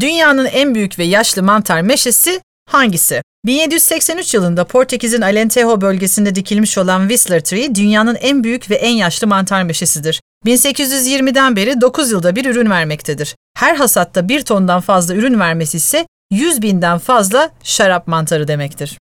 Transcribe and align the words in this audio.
Dünyanın 0.00 0.44
en 0.44 0.74
büyük 0.74 0.98
ve 0.98 1.04
yaşlı 1.04 1.42
mantar 1.42 1.80
meşesi 1.80 2.40
hangisi? 2.70 3.22
1783 3.46 4.34
yılında 4.34 4.64
Portekiz'in 4.64 5.20
Alentejo 5.20 5.80
bölgesinde 5.80 6.34
dikilmiş 6.34 6.78
olan 6.78 7.00
Whistler 7.00 7.44
Tree, 7.44 7.74
dünyanın 7.74 8.14
en 8.14 8.44
büyük 8.44 8.70
ve 8.70 8.74
en 8.74 8.90
yaşlı 8.90 9.26
mantar 9.26 9.62
meşesidir. 9.62 10.20
1820'den 10.46 11.56
beri 11.56 11.80
9 11.80 12.10
yılda 12.10 12.36
bir 12.36 12.44
ürün 12.44 12.70
vermektedir. 12.70 13.36
Her 13.58 13.76
hasatta 13.76 14.28
1 14.28 14.42
tondan 14.42 14.80
fazla 14.80 15.14
ürün 15.14 15.40
vermesi 15.40 15.76
ise 15.76 16.06
100 16.30 16.62
binden 16.62 16.98
fazla 16.98 17.50
şarap 17.62 18.06
mantarı 18.06 18.48
demektir. 18.48 18.98